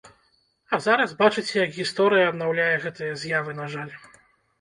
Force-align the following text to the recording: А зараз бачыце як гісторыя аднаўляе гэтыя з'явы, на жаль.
А 0.77 0.77
зараз 0.85 1.11
бачыце 1.19 1.53
як 1.65 1.75
гісторыя 1.75 2.31
аднаўляе 2.31 2.73
гэтыя 2.87 3.13
з'явы, 3.25 3.51
на 3.61 3.69
жаль. 3.75 3.93